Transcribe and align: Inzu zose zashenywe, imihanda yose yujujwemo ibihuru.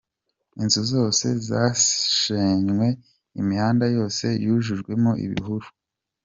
Inzu 0.61 0.81
zose 0.91 1.25
zashenywe, 1.49 2.87
imihanda 3.41 3.85
yose 3.97 4.25
yujujwemo 4.43 5.11
ibihuru. 5.25 5.67